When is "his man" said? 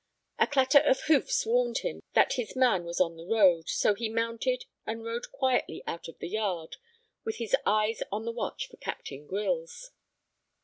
2.33-2.85